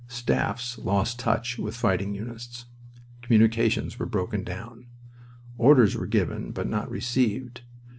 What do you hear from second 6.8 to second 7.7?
received.